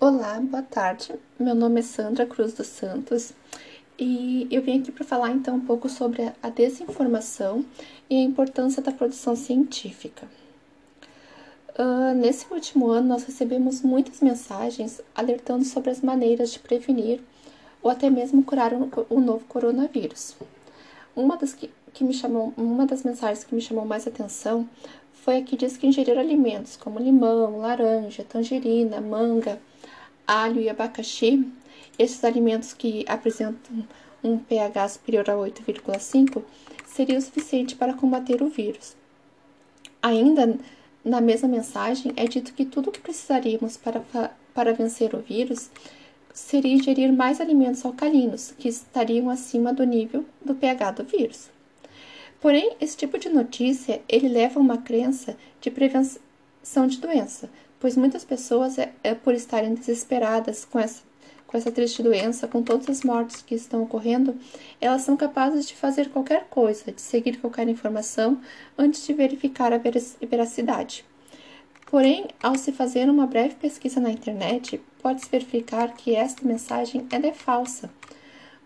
Olá, 0.00 0.38
boa 0.40 0.62
tarde. 0.62 1.12
Meu 1.40 1.56
nome 1.56 1.80
é 1.80 1.82
Sandra 1.82 2.24
Cruz 2.24 2.52
dos 2.52 2.68
Santos 2.68 3.32
e 3.98 4.46
eu 4.48 4.62
vim 4.62 4.80
aqui 4.80 4.92
para 4.92 5.04
falar 5.04 5.32
então 5.32 5.56
um 5.56 5.60
pouco 5.60 5.88
sobre 5.88 6.32
a 6.40 6.48
desinformação 6.48 7.64
e 8.08 8.14
a 8.14 8.22
importância 8.22 8.80
da 8.80 8.92
produção 8.92 9.34
científica. 9.34 10.28
Uh, 11.76 12.14
nesse 12.14 12.46
último 12.48 12.86
ano, 12.90 13.08
nós 13.08 13.24
recebemos 13.24 13.82
muitas 13.82 14.20
mensagens 14.20 15.00
alertando 15.16 15.64
sobre 15.64 15.90
as 15.90 16.00
maneiras 16.00 16.52
de 16.52 16.60
prevenir 16.60 17.20
ou 17.82 17.90
até 17.90 18.08
mesmo 18.08 18.44
curar 18.44 18.72
o, 18.72 19.20
novo 19.20 19.44
coronavírus. 19.46 20.36
Uma 21.16 21.36
das, 21.36 21.54
que, 21.54 21.72
que 21.92 22.04
me 22.04 22.14
chamou, 22.14 22.54
uma 22.56 22.86
das 22.86 23.02
mensagens 23.02 23.42
que 23.42 23.52
me 23.52 23.60
chamou 23.60 23.84
mais 23.84 24.06
atenção 24.06 24.68
foi 25.24 25.38
a 25.38 25.42
que 25.42 25.56
diz 25.56 25.76
que 25.76 25.86
ingerir 25.86 26.18
alimentos 26.18 26.76
como 26.76 26.98
limão, 26.98 27.58
laranja, 27.58 28.24
tangerina, 28.24 29.00
manga, 29.00 29.60
alho 30.26 30.60
e 30.60 30.68
abacaxi, 30.68 31.46
esses 31.98 32.22
alimentos 32.24 32.72
que 32.72 33.04
apresentam 33.08 33.86
um 34.22 34.38
pH 34.38 34.88
superior 34.88 35.28
a 35.30 35.34
8,5, 35.34 36.42
seria 36.86 37.18
o 37.18 37.22
suficiente 37.22 37.76
para 37.76 37.94
combater 37.94 38.42
o 38.42 38.48
vírus. 38.48 38.96
Ainda 40.02 40.58
na 41.04 41.20
mesma 41.20 41.48
mensagem 41.48 42.12
é 42.16 42.26
dito 42.26 42.52
que 42.52 42.64
tudo 42.64 42.88
o 42.88 42.92
que 42.92 43.00
precisaríamos 43.00 43.76
para, 43.76 44.02
para 44.54 44.74
vencer 44.74 45.14
o 45.14 45.18
vírus 45.18 45.70
seria 46.32 46.74
ingerir 46.74 47.12
mais 47.12 47.40
alimentos 47.40 47.84
alcalinos, 47.84 48.52
que 48.58 48.68
estariam 48.68 49.28
acima 49.28 49.72
do 49.72 49.84
nível 49.84 50.24
do 50.44 50.54
pH 50.54 50.92
do 50.92 51.04
vírus. 51.04 51.50
Porém, 52.40 52.76
esse 52.80 52.96
tipo 52.96 53.18
de 53.18 53.28
notícia, 53.28 54.00
ele 54.08 54.28
leva 54.28 54.60
a 54.60 54.62
uma 54.62 54.78
crença 54.78 55.36
de 55.60 55.70
prevenção 55.70 56.86
de 56.86 57.00
doença, 57.00 57.50
pois 57.80 57.96
muitas 57.96 58.24
pessoas, 58.24 58.78
é, 58.78 58.92
é, 59.02 59.14
por 59.14 59.34
estarem 59.34 59.74
desesperadas 59.74 60.64
com 60.64 60.78
essa, 60.78 61.02
com 61.46 61.56
essa 61.56 61.72
triste 61.72 62.02
doença, 62.02 62.46
com 62.46 62.62
todas 62.62 62.88
as 62.88 63.02
mortes 63.02 63.42
que 63.42 63.54
estão 63.54 63.82
ocorrendo, 63.82 64.36
elas 64.80 65.02
são 65.02 65.16
capazes 65.16 65.66
de 65.66 65.74
fazer 65.74 66.10
qualquer 66.10 66.44
coisa, 66.48 66.92
de 66.92 67.00
seguir 67.00 67.38
qualquer 67.38 67.68
informação 67.68 68.40
antes 68.76 69.04
de 69.04 69.12
verificar 69.12 69.72
a 69.72 69.78
veracidade. 69.78 71.04
Porém, 71.90 72.26
ao 72.42 72.54
se 72.54 72.70
fazer 72.70 73.08
uma 73.08 73.26
breve 73.26 73.54
pesquisa 73.54 73.98
na 73.98 74.10
internet, 74.10 74.80
pode-se 75.02 75.28
verificar 75.30 75.94
que 75.94 76.14
esta 76.14 76.46
mensagem 76.46 77.06
é 77.10 77.32
falsa. 77.32 77.90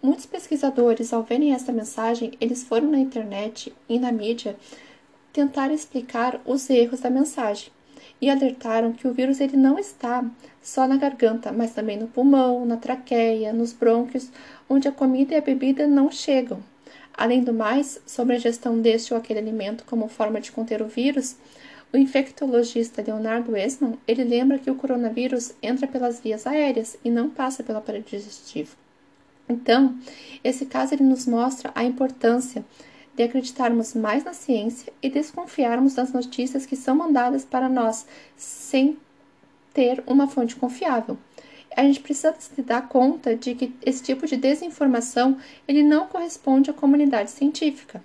Muitos 0.02 0.26
pesquisadores, 0.26 1.12
ao 1.12 1.22
verem 1.22 1.54
esta 1.54 1.70
mensagem, 1.70 2.32
eles 2.40 2.64
foram 2.64 2.90
na 2.90 2.98
internet 2.98 3.72
e 3.88 4.00
na 4.00 4.10
mídia 4.10 4.56
tentar 5.32 5.70
explicar 5.70 6.40
os 6.44 6.68
erros 6.68 6.98
da 6.98 7.08
mensagem 7.08 7.70
e 8.20 8.28
alertaram 8.28 8.92
que 8.92 9.06
o 9.06 9.14
vírus 9.14 9.40
ele 9.40 9.56
não 9.56 9.78
está 9.78 10.28
só 10.60 10.88
na 10.88 10.96
garganta, 10.96 11.52
mas 11.52 11.72
também 11.72 11.96
no 11.96 12.08
pulmão, 12.08 12.66
na 12.66 12.76
traqueia, 12.76 13.52
nos 13.52 13.72
brônquios, 13.72 14.28
onde 14.68 14.88
a 14.88 14.92
comida 14.92 15.34
e 15.34 15.36
a 15.36 15.40
bebida 15.40 15.86
não 15.86 16.10
chegam. 16.10 16.60
Além 17.14 17.44
do 17.44 17.54
mais, 17.54 18.02
sobre 18.04 18.34
a 18.34 18.40
gestão 18.40 18.80
deste 18.80 19.14
ou 19.14 19.20
aquele 19.20 19.38
alimento 19.38 19.84
como 19.84 20.08
forma 20.08 20.40
de 20.40 20.50
conter 20.50 20.82
o 20.82 20.88
vírus, 20.88 21.36
o 21.92 21.96
infectologista 21.96 23.04
Leonardo 23.06 23.56
Esman, 23.56 23.96
ele 24.08 24.24
lembra 24.24 24.58
que 24.58 24.70
o 24.70 24.74
coronavírus 24.74 25.52
entra 25.62 25.86
pelas 25.86 26.18
vias 26.18 26.44
aéreas 26.44 26.96
e 27.04 27.10
não 27.10 27.30
passa 27.30 27.62
pelo 27.62 27.78
aparelho 27.78 28.04
digestivo. 28.04 28.81
Então, 29.52 29.96
esse 30.42 30.66
caso 30.66 30.94
ele 30.94 31.04
nos 31.04 31.26
mostra 31.26 31.70
a 31.74 31.84
importância 31.84 32.64
de 33.14 33.22
acreditarmos 33.22 33.94
mais 33.94 34.24
na 34.24 34.32
ciência 34.32 34.92
e 35.02 35.10
desconfiarmos 35.10 35.94
das 35.94 36.12
notícias 36.12 36.64
que 36.64 36.74
são 36.74 36.96
mandadas 36.96 37.44
para 37.44 37.68
nós 37.68 38.06
sem 38.36 38.96
ter 39.74 40.02
uma 40.06 40.26
fonte 40.26 40.56
confiável. 40.56 41.18
A 41.76 41.82
gente 41.82 42.00
precisa 42.00 42.34
se 42.38 42.62
dar 42.62 42.88
conta 42.88 43.34
de 43.34 43.54
que 43.54 43.74
esse 43.84 44.02
tipo 44.02 44.26
de 44.26 44.36
desinformação 44.36 45.38
ele 45.66 45.82
não 45.82 46.06
corresponde 46.06 46.70
à 46.70 46.74
comunidade 46.74 47.30
científica. 47.30 48.02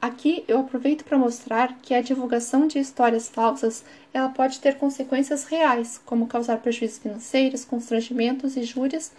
Aqui 0.00 0.44
eu 0.46 0.60
aproveito 0.60 1.04
para 1.04 1.18
mostrar 1.18 1.76
que 1.82 1.92
a 1.92 2.00
divulgação 2.00 2.68
de 2.68 2.78
histórias 2.78 3.28
falsas 3.28 3.84
ela 4.14 4.28
pode 4.28 4.60
ter 4.60 4.76
consequências 4.78 5.44
reais, 5.44 6.00
como 6.06 6.28
causar 6.28 6.58
prejuízos 6.58 6.98
financeiros, 6.98 7.64
constrangimentos, 7.64 8.56
injúrias 8.56 9.10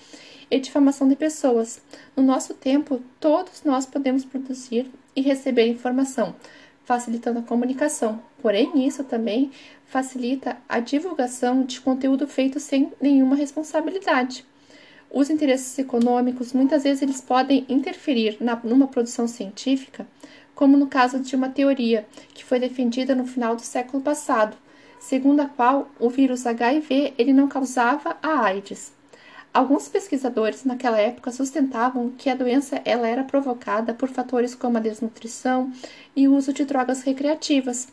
e 0.49 0.57
difamação 0.57 1.09
de 1.09 1.17
pessoas. 1.17 1.81
No 2.15 2.23
nosso 2.23 2.53
tempo, 2.53 3.01
todos 3.19 3.61
nós 3.65 3.85
podemos 3.85 4.23
produzir 4.23 4.89
e 5.13 5.19
receber 5.19 5.67
informação, 5.67 6.33
facilitando 6.85 7.39
a 7.39 7.43
comunicação. 7.43 8.23
Porém, 8.41 8.87
isso 8.87 9.03
também 9.03 9.51
facilita 9.85 10.55
a 10.69 10.79
divulgação 10.79 11.61
de 11.65 11.81
conteúdo 11.81 12.25
feito 12.25 12.57
sem 12.57 12.89
nenhuma 13.01 13.35
responsabilidade. 13.35 14.45
Os 15.11 15.29
interesses 15.29 15.77
econômicos 15.79 16.53
muitas 16.53 16.83
vezes 16.83 17.01
eles 17.01 17.19
podem 17.19 17.65
interferir 17.67 18.37
na, 18.39 18.55
numa 18.63 18.87
produção 18.87 19.27
científica 19.27 20.05
como 20.59 20.75
no 20.75 20.87
caso 20.87 21.21
de 21.21 21.37
uma 21.37 21.47
teoria 21.47 22.05
que 22.33 22.43
foi 22.43 22.59
defendida 22.59 23.15
no 23.15 23.25
final 23.25 23.55
do 23.55 23.61
século 23.61 24.03
passado, 24.03 24.57
segundo 24.99 25.39
a 25.39 25.45
qual 25.45 25.89
o 25.97 26.09
vírus 26.09 26.45
HIV 26.45 27.13
ele 27.17 27.31
não 27.31 27.47
causava 27.47 28.17
a 28.21 28.43
AIDS. 28.43 28.91
Alguns 29.53 29.87
pesquisadores 29.87 30.65
naquela 30.65 30.99
época 30.99 31.31
sustentavam 31.31 32.09
que 32.17 32.29
a 32.29 32.35
doença 32.35 32.81
ela 32.83 33.07
era 33.07 33.23
provocada 33.23 33.93
por 33.93 34.09
fatores 34.09 34.53
como 34.53 34.77
a 34.77 34.81
desnutrição 34.81 35.71
e 36.13 36.27
o 36.27 36.35
uso 36.35 36.51
de 36.51 36.65
drogas 36.65 37.03
recreativas. 37.03 37.87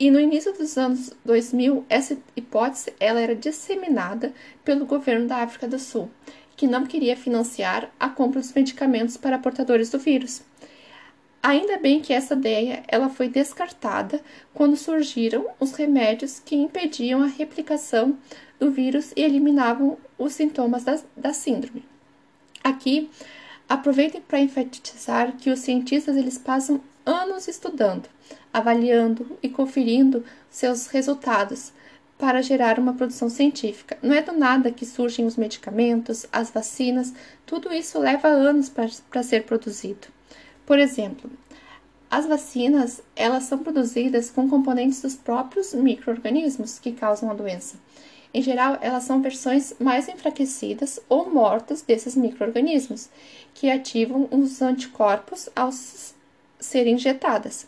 E 0.00 0.10
no 0.10 0.18
início 0.18 0.54
dos 0.54 0.78
anos 0.78 1.12
2000, 1.26 1.84
essa 1.86 2.16
hipótese 2.34 2.90
ela 2.98 3.20
era 3.20 3.36
disseminada 3.36 4.32
pelo 4.64 4.86
governo 4.86 5.28
da 5.28 5.42
África 5.42 5.68
do 5.68 5.78
Sul, 5.78 6.08
que 6.56 6.66
não 6.66 6.86
queria 6.86 7.14
financiar 7.14 7.92
a 8.00 8.08
compra 8.08 8.40
dos 8.40 8.54
medicamentos 8.54 9.18
para 9.18 9.38
portadores 9.38 9.90
do 9.90 9.98
vírus. 9.98 10.42
Ainda 11.42 11.76
bem 11.76 12.00
que 12.00 12.14
essa 12.14 12.32
ideia 12.32 12.82
ela 12.88 13.10
foi 13.10 13.28
descartada 13.28 14.22
quando 14.54 14.74
surgiram 14.74 15.46
os 15.60 15.72
remédios 15.72 16.40
que 16.40 16.56
impediam 16.56 17.22
a 17.22 17.26
replicação 17.26 18.16
do 18.58 18.70
vírus 18.70 19.12
e 19.14 19.20
eliminavam 19.20 19.98
os 20.16 20.32
sintomas 20.32 20.82
da, 20.82 20.98
da 21.14 21.34
síndrome. 21.34 21.84
Aqui, 22.64 23.10
aproveitem 23.68 24.22
para 24.22 24.40
enfatizar 24.40 25.36
que 25.36 25.50
os 25.50 25.58
cientistas 25.58 26.16
eles 26.16 26.38
passam 26.38 26.80
anos 27.04 27.48
estudando, 27.48 28.08
avaliando 28.52 29.38
e 29.42 29.48
conferindo 29.48 30.24
seus 30.48 30.86
resultados 30.88 31.72
para 32.18 32.42
gerar 32.42 32.78
uma 32.78 32.92
produção 32.92 33.30
científica. 33.30 33.98
Não 34.02 34.14
é 34.14 34.20
do 34.20 34.32
nada 34.32 34.70
que 34.70 34.84
surgem 34.84 35.24
os 35.24 35.36
medicamentos, 35.36 36.26
as 36.30 36.50
vacinas, 36.50 37.14
tudo 37.46 37.72
isso 37.72 37.98
leva 37.98 38.28
anos 38.28 38.68
para 38.68 39.22
ser 39.22 39.44
produzido. 39.44 40.08
Por 40.66 40.78
exemplo, 40.78 41.30
as 42.10 42.26
vacinas, 42.26 43.00
elas 43.16 43.44
são 43.44 43.58
produzidas 43.58 44.30
com 44.30 44.50
componentes 44.50 45.00
dos 45.00 45.14
próprios 45.14 45.72
microorganismos 45.72 46.78
que 46.78 46.92
causam 46.92 47.30
a 47.30 47.34
doença. 47.34 47.76
Em 48.32 48.42
geral, 48.42 48.78
elas 48.80 49.04
são 49.04 49.22
versões 49.22 49.74
mais 49.80 50.08
enfraquecidas 50.08 51.00
ou 51.08 51.30
mortas 51.30 51.82
desses 51.82 52.14
microorganismos, 52.14 53.08
que 53.54 53.70
ativam 53.70 54.28
os 54.30 54.60
anticorpos 54.60 55.48
ao 55.56 55.72
serem 56.60 56.94
injetadas. 56.94 57.66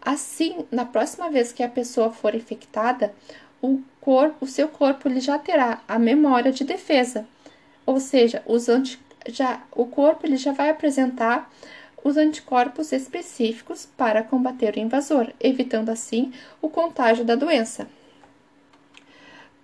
Assim, 0.00 0.64
na 0.70 0.84
próxima 0.84 1.30
vez 1.30 1.52
que 1.52 1.62
a 1.62 1.68
pessoa 1.68 2.12
for 2.12 2.34
infectada, 2.34 3.12
o, 3.60 3.80
corpo, 4.00 4.44
o 4.44 4.48
seu 4.48 4.68
corpo 4.68 5.08
ele 5.08 5.20
já 5.20 5.38
terá 5.38 5.80
a 5.88 5.98
memória 5.98 6.52
de 6.52 6.64
defesa, 6.64 7.26
ou 7.84 7.98
seja, 7.98 8.42
os 8.46 8.68
anti, 8.68 9.00
já, 9.28 9.62
o 9.72 9.86
corpo 9.86 10.26
ele 10.26 10.36
já 10.36 10.52
vai 10.52 10.70
apresentar 10.70 11.50
os 12.04 12.16
anticorpos 12.16 12.92
específicos 12.92 13.88
para 13.96 14.22
combater 14.22 14.76
o 14.76 14.78
invasor, 14.78 15.32
evitando 15.40 15.88
assim 15.88 16.32
o 16.62 16.68
contágio 16.68 17.24
da 17.24 17.34
doença. 17.34 17.88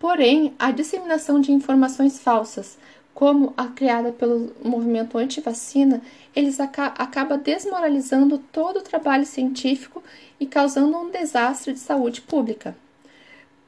Porém, 0.00 0.52
a 0.58 0.72
disseminação 0.72 1.40
de 1.40 1.52
informações 1.52 2.18
falsas, 2.18 2.76
como 3.14 3.52
a 3.56 3.66
criada 3.66 4.10
pelo 4.12 4.54
movimento 4.64 5.18
anti-vacina, 5.18 6.02
eles 6.34 6.58
aca 6.58 6.86
acaba 6.86 7.36
desmoralizando 7.36 8.38
todo 8.50 8.78
o 8.78 8.82
trabalho 8.82 9.26
científico 9.26 10.02
e 10.40 10.46
causando 10.46 10.96
um 10.96 11.10
desastre 11.10 11.72
de 11.72 11.78
saúde 11.78 12.20
pública. 12.22 12.74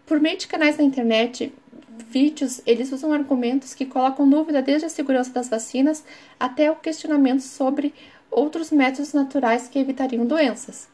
Por 0.06 0.20
meio 0.20 0.38
de 0.38 0.46
canais 0.46 0.76
na 0.76 0.84
internet, 0.84 1.52
vídeos, 2.08 2.60
eles 2.66 2.90
usam 2.90 3.12
argumentos 3.12 3.74
que 3.74 3.86
colocam 3.86 4.28
dúvida 4.28 4.62
desde 4.62 4.86
a 4.86 4.90
segurança 4.90 5.30
das 5.30 5.48
vacinas 5.48 6.04
até 6.38 6.70
o 6.70 6.76
questionamento 6.76 7.42
sobre 7.42 7.94
outros 8.30 8.70
métodos 8.70 9.12
naturais 9.12 9.68
que 9.68 9.78
evitariam 9.78 10.26
doenças. 10.26 10.88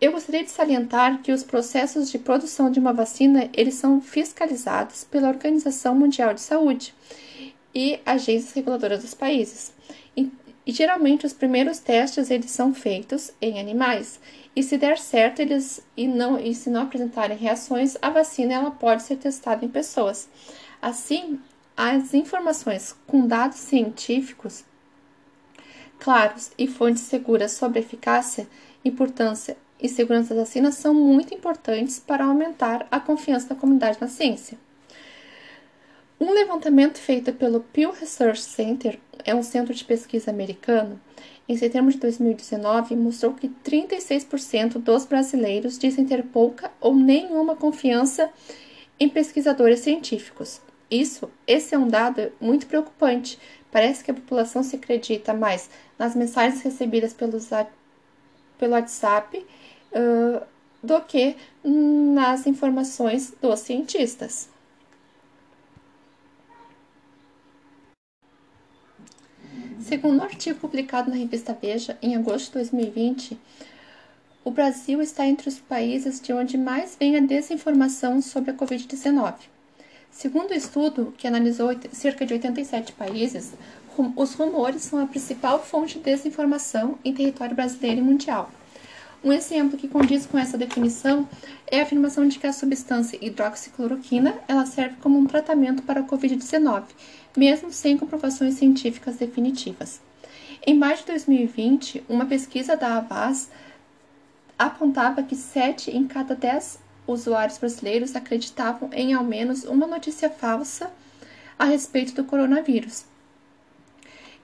Eu 0.00 0.12
gostaria 0.12 0.42
de 0.42 0.50
salientar 0.50 1.22
que 1.22 1.32
os 1.32 1.42
processos 1.42 2.10
de 2.10 2.18
produção 2.18 2.70
de 2.70 2.80
uma 2.80 2.92
vacina 2.92 3.48
eles 3.54 3.74
são 3.74 4.00
fiscalizados 4.00 5.04
pela 5.04 5.28
Organização 5.28 5.94
Mundial 5.94 6.34
de 6.34 6.40
Saúde 6.40 6.92
e 7.74 8.00
agências 8.06 8.52
reguladoras 8.52 9.02
dos 9.02 9.14
países. 9.14 9.72
E, 10.16 10.30
e 10.66 10.72
geralmente 10.72 11.26
os 11.26 11.32
primeiros 11.32 11.78
testes 11.78 12.30
eles 12.30 12.50
são 12.50 12.72
feitos 12.72 13.32
em 13.40 13.58
animais 13.60 14.20
E 14.56 14.62
se 14.62 14.78
der 14.78 14.98
certo, 14.98 15.40
eles 15.40 15.84
e 15.96 16.06
não 16.06 16.38
e 16.38 16.54
se 16.54 16.70
não 16.70 16.82
apresentarem 16.82 17.36
reações, 17.36 17.96
a 18.00 18.10
vacina 18.10 18.54
ela 18.54 18.70
pode 18.70 19.02
ser 19.02 19.16
testada 19.16 19.64
em 19.64 19.68
pessoas. 19.68 20.28
Assim, 20.80 21.40
as 21.76 22.14
informações 22.14 22.94
com 23.06 23.26
dados 23.26 23.58
científicos 23.58 24.64
claros 25.98 26.52
e 26.58 26.66
fontes 26.66 27.02
seguras 27.02 27.52
sobre 27.52 27.80
eficácia, 27.80 28.46
importância 28.84 29.56
e 29.80 29.88
segurança 29.88 30.34
da 30.34 30.42
vacina 30.42 30.70
são 30.70 30.94
muito 30.94 31.34
importantes 31.34 31.98
para 31.98 32.24
aumentar 32.24 32.86
a 32.90 33.00
confiança 33.00 33.48
da 33.48 33.54
comunidade 33.54 33.98
na 34.00 34.08
ciência. 34.08 34.58
Um 36.20 36.32
levantamento 36.32 36.98
feito 36.98 37.32
pelo 37.32 37.60
Pew 37.60 37.90
Research 37.90 38.42
Center, 38.42 38.98
é 39.24 39.34
um 39.34 39.42
centro 39.42 39.74
de 39.74 39.84
pesquisa 39.84 40.30
americano, 40.30 41.00
em 41.46 41.56
setembro 41.56 41.92
de 41.92 41.98
2019 41.98 42.96
mostrou 42.96 43.34
que 43.34 43.48
36% 43.48 44.78
dos 44.78 45.04
brasileiros 45.04 45.78
dizem 45.78 46.06
ter 46.06 46.24
pouca 46.24 46.72
ou 46.80 46.94
nenhuma 46.94 47.54
confiança 47.54 48.30
em 48.98 49.08
pesquisadores 49.08 49.80
científicos. 49.80 50.62
Isso, 50.90 51.30
esse 51.46 51.74
é 51.74 51.78
um 51.78 51.88
dado 51.88 52.32
muito 52.40 52.66
preocupante. 52.66 53.38
Parece 53.70 54.02
que 54.02 54.10
a 54.10 54.14
população 54.14 54.62
se 54.62 54.76
acredita 54.76 55.34
mais 55.34 55.68
nas 55.98 56.14
mensagens 56.14 56.62
recebidas 56.62 57.12
pelos, 57.12 57.50
pelo 58.58 58.72
WhatsApp 58.72 59.44
uh, 59.92 60.42
do 60.82 61.00
que 61.02 61.36
nas 61.62 62.46
informações 62.46 63.34
dos 63.42 63.60
cientistas. 63.60 64.53
Segundo 69.84 70.20
um 70.20 70.22
artigo 70.22 70.58
publicado 70.58 71.10
na 71.10 71.16
revista 71.16 71.56
Veja, 71.60 71.98
em 72.00 72.16
agosto 72.16 72.46
de 72.46 72.70
2020, 72.70 73.38
o 74.42 74.50
Brasil 74.50 75.02
está 75.02 75.26
entre 75.26 75.46
os 75.46 75.58
países 75.58 76.22
de 76.22 76.32
onde 76.32 76.56
mais 76.56 76.96
vem 76.98 77.18
a 77.18 77.20
desinformação 77.20 78.22
sobre 78.22 78.50
a 78.50 78.54
Covid-19. 78.54 79.34
Segundo 80.10 80.52
o 80.52 80.54
estudo, 80.54 81.12
que 81.18 81.26
analisou 81.26 81.68
cerca 81.92 82.24
de 82.24 82.32
87 82.32 82.94
países, 82.94 83.52
os 84.16 84.32
rumores 84.32 84.80
são 84.80 85.00
a 85.00 85.06
principal 85.06 85.62
fonte 85.62 85.98
de 85.98 86.04
desinformação 86.04 86.98
em 87.04 87.12
território 87.12 87.54
brasileiro 87.54 88.00
e 88.00 88.04
mundial. 88.04 88.50
Um 89.24 89.32
exemplo 89.32 89.78
que 89.78 89.88
condiz 89.88 90.26
com 90.26 90.38
essa 90.38 90.58
definição 90.58 91.26
é 91.66 91.80
a 91.80 91.82
afirmação 91.82 92.28
de 92.28 92.38
que 92.38 92.46
a 92.46 92.52
substância 92.52 93.18
hidroxicloroquina 93.22 94.38
ela 94.46 94.66
serve 94.66 94.96
como 95.00 95.18
um 95.18 95.24
tratamento 95.24 95.82
para 95.82 96.00
a 96.00 96.04
Covid-19, 96.04 96.84
mesmo 97.34 97.72
sem 97.72 97.96
comprovações 97.96 98.56
científicas 98.56 99.16
definitivas. 99.16 99.98
Em 100.66 100.76
maio 100.76 100.98
de 100.98 101.06
2020, 101.06 102.04
uma 102.06 102.26
pesquisa 102.26 102.76
da 102.76 102.98
Avaz 102.98 103.48
apontava 104.58 105.22
que 105.22 105.34
7 105.34 105.90
em 105.90 106.06
cada 106.06 106.34
10 106.34 106.78
usuários 107.06 107.56
brasileiros 107.56 108.14
acreditavam 108.14 108.90
em 108.92 109.14
ao 109.14 109.24
menos 109.24 109.64
uma 109.64 109.86
notícia 109.86 110.28
falsa 110.28 110.92
a 111.58 111.64
respeito 111.64 112.14
do 112.14 112.24
coronavírus. 112.24 113.06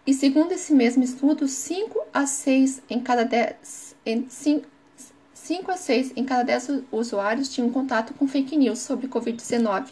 E 0.06 0.14
segundo 0.14 0.52
esse 0.52 0.72
mesmo 0.72 1.04
estudo, 1.04 1.46
5 1.46 2.00
a 2.14 2.24
6 2.24 2.80
em 2.88 2.98
cada 2.98 3.24
10 3.24 3.89
5 4.04 5.70
a 5.70 5.76
6 5.76 6.12
em 6.16 6.24
cada 6.24 6.42
10 6.42 6.84
usuários 6.92 7.52
tinham 7.52 7.70
contato 7.70 8.14
com 8.14 8.26
fake 8.26 8.56
news 8.56 8.78
sobre 8.80 9.08
Covid-19, 9.08 9.88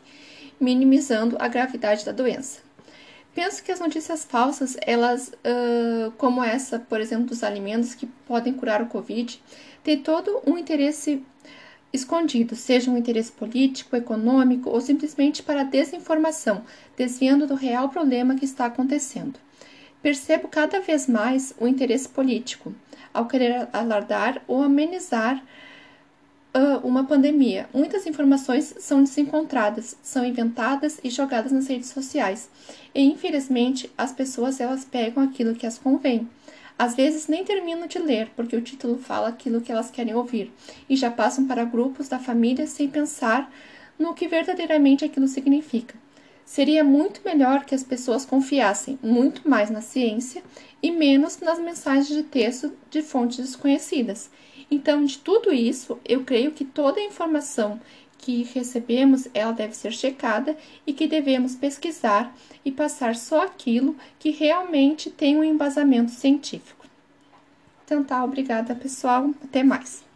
minimizando 0.61 1.37
a 1.39 1.49
gravidade 1.49 2.05
da 2.05 2.13
doença. 2.13 2.61
Penso 3.35 3.63
que 3.63 3.71
as 3.71 3.79
notícias 3.79 4.25
falsas, 4.25 4.77
elas, 4.81 5.29
uh, 5.29 6.11
como 6.19 6.43
essa, 6.43 6.79
por 6.79 7.01
exemplo, 7.01 7.27
dos 7.27 7.45
alimentos 7.45 7.95
que 7.95 8.07
podem 8.07 8.53
curar 8.53 8.83
o 8.83 8.87
Covid, 8.87 9.41
têm 9.85 10.03
todo 10.03 10.43
um 10.47 10.59
interesse 10.59 11.25
escondido, 11.93 12.57
seja 12.57 12.91
um 12.91 12.99
interesse 12.99 13.33
político, 13.33 13.97
econômico 13.97 14.69
ou 14.71 14.81
simplesmente 14.81 15.43
para 15.43 15.63
desinformação, 15.63 16.65
desviando 16.97 17.47
do 17.47 17.55
real 17.55 17.89
problema 17.89 18.35
que 18.35 18.45
está 18.45 18.67
acontecendo. 18.67 19.39
Percebo 20.03 20.49
cada 20.49 20.81
vez 20.81 21.07
mais 21.07 21.55
o 21.59 21.67
interesse 21.67 22.09
político 22.09 22.75
ao 23.13 23.27
querer 23.27 23.69
alardar 23.73 24.41
ou 24.47 24.63
amenizar 24.63 25.43
uh, 26.55 26.87
uma 26.87 27.05
pandemia. 27.05 27.69
Muitas 27.73 28.07
informações 28.07 28.75
são 28.79 29.03
desencontradas, 29.03 29.97
são 30.03 30.25
inventadas 30.25 31.01
e 31.03 31.11
jogadas 31.11 31.53
nas 31.53 31.67
redes 31.67 31.89
sociais. 31.89 32.49
E 32.95 33.03
infelizmente, 33.03 33.91
as 33.97 34.13
pessoas 34.13 34.61
elas 34.61 34.85
pegam 34.85 35.23
aquilo 35.23 35.55
que 35.55 35.67
as 35.67 35.79
convém. 35.79 36.29
Às 36.79 36.95
vezes 36.95 37.27
nem 37.27 37.45
terminam 37.45 37.89
de 37.89 37.99
ler, 37.99 38.31
porque 38.37 38.55
o 38.55 38.63
título 38.63 38.99
fala 38.99 39.29
aquilo 39.29 39.61
que 39.61 39.73
elas 39.73 39.91
querem 39.91 40.15
ouvir, 40.15 40.53
e 40.89 40.95
já 40.95 41.11
passam 41.11 41.45
para 41.45 41.65
grupos 41.65 42.09
da 42.09 42.21
família 42.21 42.69
sem 42.69 42.89
pensar 42.89 43.53
no 43.99 44.15
que 44.15 44.29
verdadeiramente 44.29 45.05
aquilo 45.05 45.27
significa. 45.27 45.97
Seria 46.49 46.83
muito 46.83 47.21
melhor 47.27 47.67
que 47.67 47.75
as 47.75 47.83
pessoas 47.83 48.25
confiassem 48.25 48.99
muito 49.03 49.47
mais 49.47 49.69
na 49.69 49.83
ciência 49.83 50.43
e 50.83 50.91
menos 50.91 51.39
nas 51.41 51.59
mensagens 51.59 52.09
de 52.09 52.23
texto 52.23 52.73
de 52.89 53.03
fontes 53.03 53.37
desconhecidas. 53.37 54.31
Então, 54.71 55.05
de 55.05 55.19
tudo 55.19 55.53
isso, 55.53 55.99
eu 56.07 56.25
creio 56.25 56.53
que 56.53 56.65
toda 56.65 56.99
a 56.99 57.05
informação 57.05 57.79
que 58.17 58.45
recebemos, 58.45 59.29
ela 59.35 59.53
deve 59.53 59.77
ser 59.77 59.93
checada 59.93 60.57
e 60.87 60.95
que 60.95 61.07
devemos 61.07 61.55
pesquisar 61.55 62.35
e 62.65 62.73
passar 62.73 63.15
só 63.15 63.43
aquilo 63.43 63.95
que 64.19 64.31
realmente 64.31 65.11
tem 65.11 65.37
um 65.37 65.45
embasamento 65.45 66.13
científico. 66.13 66.87
Então 67.85 68.03
tá, 68.03 68.25
obrigada 68.25 68.75
pessoal, 68.75 69.35
até 69.45 69.63
mais. 69.63 70.08